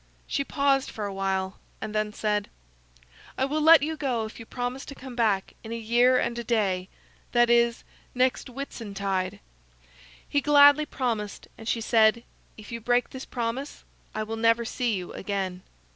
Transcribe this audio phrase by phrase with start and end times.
[0.25, 2.49] She paused for a while and then said:
[3.37, 6.17] "I will let you go if you will promise to come back in a year
[6.17, 6.89] and a day;
[7.33, 7.83] that is,
[8.15, 9.39] next Whitsuntide."
[10.27, 12.23] He gladly promised, and she said:
[12.57, 13.83] "If you break this promise,
[14.15, 15.61] I will never see you again."